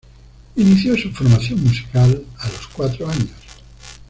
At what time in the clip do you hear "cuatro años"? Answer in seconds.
2.69-3.29